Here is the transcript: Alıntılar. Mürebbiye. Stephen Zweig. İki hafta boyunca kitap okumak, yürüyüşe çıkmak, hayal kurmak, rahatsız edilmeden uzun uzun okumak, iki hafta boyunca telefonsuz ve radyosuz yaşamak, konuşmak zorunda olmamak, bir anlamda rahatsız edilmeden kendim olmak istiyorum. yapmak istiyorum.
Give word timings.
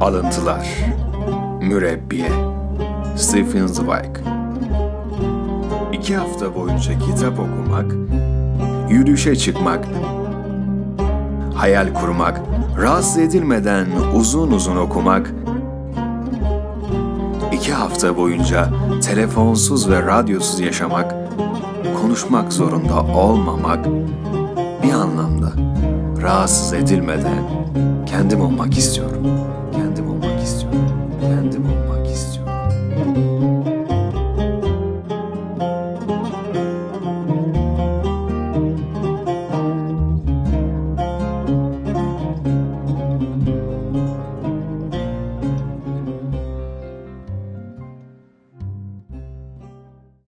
Alıntılar. 0.00 0.68
Mürebbiye. 1.62 2.30
Stephen 3.16 3.66
Zweig. 3.66 4.16
İki 5.92 6.16
hafta 6.16 6.54
boyunca 6.54 6.98
kitap 6.98 7.38
okumak, 7.38 7.94
yürüyüşe 8.90 9.36
çıkmak, 9.36 9.84
hayal 11.54 11.94
kurmak, 11.94 12.40
rahatsız 12.78 13.18
edilmeden 13.18 13.86
uzun 14.14 14.50
uzun 14.50 14.76
okumak, 14.76 15.30
iki 17.52 17.72
hafta 17.72 18.16
boyunca 18.16 18.68
telefonsuz 19.02 19.90
ve 19.90 20.02
radyosuz 20.02 20.60
yaşamak, 20.60 21.14
konuşmak 22.02 22.52
zorunda 22.52 23.02
olmamak, 23.02 23.86
bir 24.82 24.92
anlamda 24.92 25.52
rahatsız 26.22 26.72
edilmeden 26.72 27.42
kendim 28.06 28.40
olmak 28.40 28.78
istiyorum. 28.78 29.49
yapmak 31.80 32.06
istiyorum. 32.06 33.39